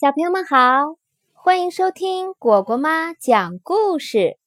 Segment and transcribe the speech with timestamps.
[0.00, 0.96] 小朋友们好，
[1.34, 4.38] 欢迎收听果果妈讲故事。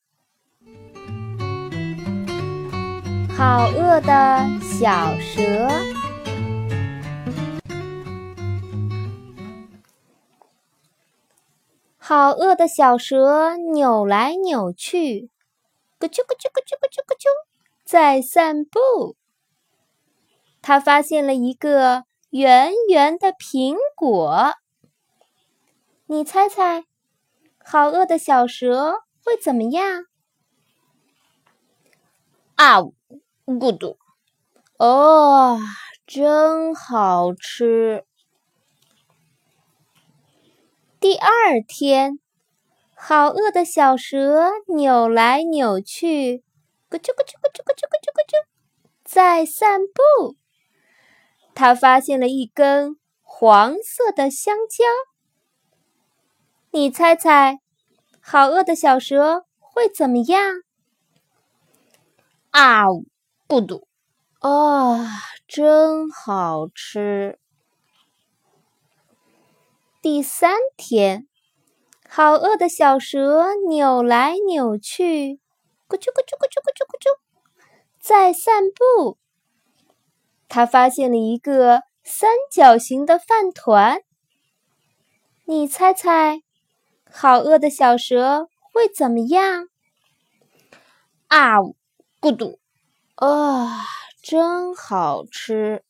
[3.38, 5.70] 好饿的小蛇，
[12.00, 15.30] 好饿的小蛇扭来扭去，
[16.00, 17.28] 咯啾咯啾咯啾咯啾咯啾，
[17.86, 19.16] 在散步。
[20.64, 24.56] 它发现了一个圆圆的苹果。
[26.06, 26.84] 你猜猜，
[27.64, 30.06] 好饿的小蛇会怎么样？
[32.56, 32.94] 啊呜，
[33.46, 33.98] 咕嘟！
[34.78, 35.58] 哦，
[36.06, 38.06] 真好吃。
[41.00, 42.20] 第二天，
[42.96, 46.44] 好饿的小蛇扭来扭去，
[46.90, 48.46] 咕啾咕啾咕啾咕啾咕啾咕啾，
[49.06, 50.36] 在散步。
[51.56, 54.84] 它发现了一根黄色的香蕉。
[56.76, 57.60] 你猜猜，
[58.20, 60.64] 好饿的小蛇会怎么样？
[62.50, 63.06] 啊呜，
[63.48, 63.88] 咕嘟！
[64.42, 65.06] 哦，
[65.48, 67.38] 真好吃。
[70.02, 71.28] 第三天，
[72.10, 75.40] 好饿的小蛇扭来扭去，
[75.88, 77.20] 咕啾咕啾咕啾咕啾咕啾，
[78.00, 79.20] 在散步。
[80.50, 84.02] 它发现了一个三角形的饭团。
[85.46, 86.42] 你猜猜？
[87.16, 89.68] 好饿的小蛇会怎么样？
[91.28, 91.76] 啊呜，
[92.20, 92.60] 咕嘟！
[93.14, 93.84] 啊，
[94.24, 95.84] 真好吃。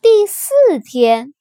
[0.00, 0.48] 第四
[0.82, 1.34] 天，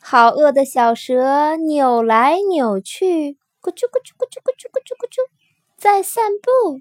[0.00, 5.28] 好饿的小蛇扭来扭去，咕啾咕啾咕啾咕啾咕啾咕啾，
[5.76, 6.80] 在散步。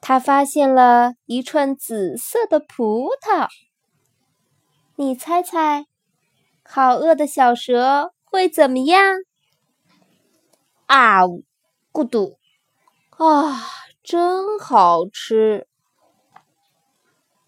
[0.00, 3.48] 它发现了一串紫色的葡萄。
[4.94, 5.86] 你猜猜，
[6.62, 8.12] 好饿的小蛇？
[8.30, 9.20] 会怎么样？
[10.86, 11.44] 啊呜，
[11.92, 12.38] 咕嘟！
[13.16, 13.60] 啊，
[14.02, 15.66] 真好吃。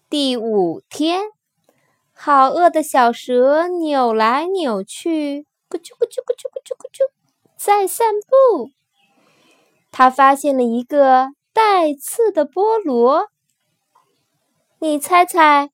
[0.09, 1.31] 第五天，
[2.13, 7.09] 好饿的小蛇扭来扭去，咕啾咕啾咕啾咕啾咕啾，
[7.55, 8.71] 在散步。
[9.91, 13.29] 它发现了一个带刺的菠萝。
[14.79, 15.71] 你猜猜，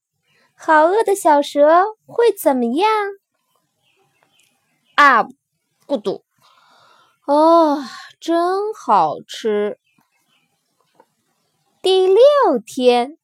[0.56, 2.88] 好饿的小蛇会怎么样？
[5.07, 5.25] 啊，
[5.88, 6.25] 咕嘟！
[7.28, 7.81] 哦，
[8.19, 9.79] 真好吃。
[11.81, 12.19] 第六
[12.66, 13.17] 天，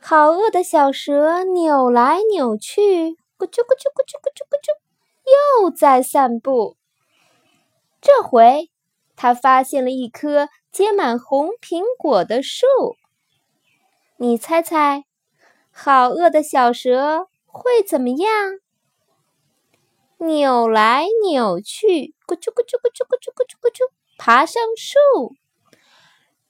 [0.00, 4.78] 好饿的小蛇扭来扭去，咕啾咕啾咕啾咕啾咕啾，
[5.60, 6.78] 又在散步。
[8.00, 8.70] 这回，
[9.14, 12.64] 它发现了一棵结满红苹果的树。
[14.16, 15.04] 你猜猜，
[15.70, 18.58] 好饿的小蛇会怎么样？
[20.26, 25.36] 扭来扭去，咕啾咕啾咕啾咕啾咕啾咕啾，爬上树，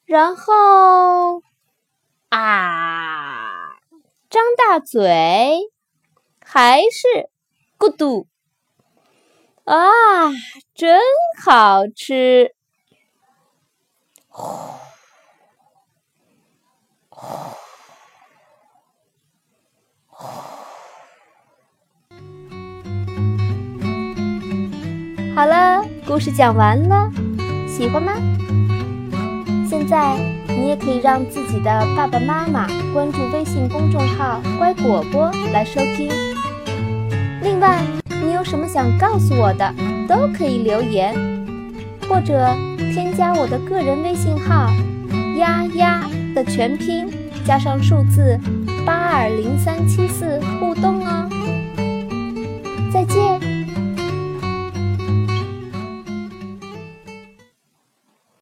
[0.04, 1.42] 然后
[2.28, 3.76] 啊，
[4.30, 5.70] 张大嘴，
[6.44, 7.30] 还是
[7.78, 8.26] 咕嘟
[9.64, 10.30] 啊，
[10.74, 11.00] 真
[11.44, 12.54] 好吃！
[14.28, 14.42] 呼
[17.08, 17.63] 呼。
[25.34, 27.10] 好了，故事讲完了，
[27.66, 28.12] 喜欢吗？
[29.68, 36.08] 现在你也可以让自己的爸爸妈妈关注微信公众号“乖果果”来收听。
[37.42, 37.82] 另外，
[38.24, 39.74] 你有什么想告诉我的，
[40.06, 41.12] 都可以留言，
[42.08, 42.54] 或者
[42.92, 44.70] 添加我的个人微信号
[45.36, 47.08] “丫丫”的全拼
[47.44, 48.38] 加上数字
[48.86, 50.93] 八二零三七四互动。